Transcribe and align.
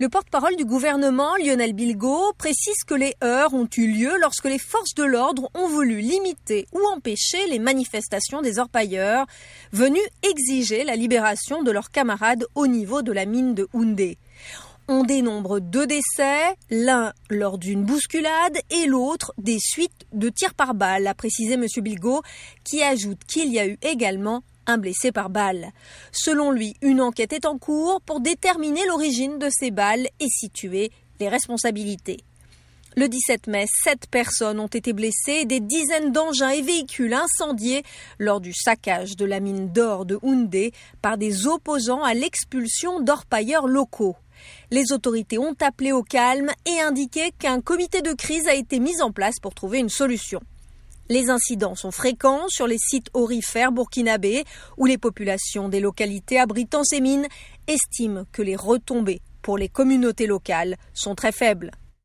Le 0.00 0.08
porte-parole 0.08 0.56
du 0.56 0.64
gouvernement, 0.64 1.36
Lionel 1.36 1.74
Bilgo, 1.74 2.32
précise 2.38 2.84
que 2.86 2.94
les 2.94 3.14
heurts 3.22 3.52
ont 3.52 3.68
eu 3.76 3.86
lieu 3.86 4.12
lorsque 4.18 4.46
les 4.46 4.58
forces 4.58 4.94
de 4.94 5.04
l'ordre 5.04 5.50
ont 5.52 5.68
voulu 5.68 6.00
limiter 6.00 6.66
ou 6.72 6.80
empêcher 6.96 7.46
les 7.48 7.58
manifestations 7.58 8.40
des 8.40 8.58
orpailleurs 8.58 9.26
venus 9.72 10.00
exiger 10.22 10.84
la 10.84 10.96
libération 10.96 11.62
de 11.62 11.70
leurs 11.70 11.90
camarades 11.90 12.46
au 12.54 12.66
niveau 12.66 13.02
de 13.02 13.12
la 13.12 13.26
mine 13.26 13.52
de 13.54 13.68
Houndé. 13.74 14.16
On 14.88 15.04
dénombre 15.04 15.60
deux 15.60 15.86
décès, 15.86 16.56
l'un 16.70 17.12
lors 17.28 17.58
d'une 17.58 17.84
bousculade 17.84 18.58
et 18.70 18.86
l'autre 18.86 19.34
des 19.36 19.58
suites 19.60 20.06
de 20.14 20.30
tirs 20.30 20.54
par 20.54 20.72
balle, 20.72 21.08
a 21.08 21.14
précisé 21.14 21.54
M. 21.54 21.66
Bilgo, 21.76 22.22
qui 22.64 22.82
ajoute 22.82 23.22
qu'il 23.24 23.52
y 23.52 23.58
a 23.58 23.66
eu 23.66 23.76
également 23.82 24.44
un 24.70 24.78
blessé 24.78 25.12
par 25.12 25.28
balle. 25.28 25.72
Selon 26.12 26.50
lui, 26.50 26.74
une 26.80 27.00
enquête 27.00 27.32
est 27.32 27.46
en 27.46 27.58
cours 27.58 28.00
pour 28.00 28.20
déterminer 28.20 28.86
l'origine 28.86 29.38
de 29.38 29.48
ces 29.50 29.70
balles 29.70 30.08
et 30.20 30.28
situer 30.28 30.90
les 31.18 31.28
responsabilités. 31.28 32.24
Le 32.96 33.08
17 33.08 33.46
mai, 33.46 33.66
sept 33.84 34.08
personnes 34.10 34.58
ont 34.58 34.66
été 34.66 34.92
blessées 34.92 35.42
et 35.42 35.44
des 35.44 35.60
dizaines 35.60 36.10
d'engins 36.10 36.50
et 36.50 36.62
véhicules 36.62 37.14
incendiés 37.14 37.84
lors 38.18 38.40
du 38.40 38.52
saccage 38.52 39.16
de 39.16 39.24
la 39.24 39.38
mine 39.38 39.72
d'or 39.72 40.06
de 40.06 40.18
Houndé 40.22 40.72
par 41.00 41.16
des 41.16 41.46
opposants 41.46 42.02
à 42.02 42.14
l'expulsion 42.14 42.98
d'orpailleurs 42.98 43.68
locaux. 43.68 44.16
Les 44.72 44.90
autorités 44.92 45.38
ont 45.38 45.54
appelé 45.60 45.92
au 45.92 46.02
calme 46.02 46.50
et 46.66 46.80
indiqué 46.80 47.30
qu'un 47.38 47.60
comité 47.60 48.02
de 48.02 48.12
crise 48.12 48.48
a 48.48 48.54
été 48.54 48.80
mis 48.80 49.00
en 49.02 49.12
place 49.12 49.38
pour 49.40 49.54
trouver 49.54 49.78
une 49.78 49.88
solution. 49.88 50.40
Les 51.10 51.28
incidents 51.28 51.74
sont 51.74 51.90
fréquents 51.90 52.46
sur 52.48 52.68
les 52.68 52.78
sites 52.78 53.10
orifères 53.14 53.72
burkinabés 53.72 54.44
où 54.76 54.86
les 54.86 54.96
populations 54.96 55.68
des 55.68 55.80
localités 55.80 56.38
abritant 56.38 56.84
ces 56.84 57.00
mines 57.00 57.26
estiment 57.66 58.26
que 58.30 58.42
les 58.42 58.54
retombées 58.54 59.20
pour 59.42 59.58
les 59.58 59.68
communautés 59.68 60.28
locales 60.28 60.76
sont 60.94 61.16
très 61.16 61.32
faibles. 61.32 61.72